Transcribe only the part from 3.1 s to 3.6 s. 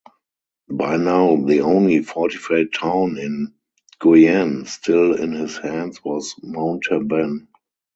in